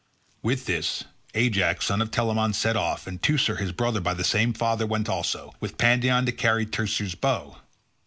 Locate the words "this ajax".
0.65-1.85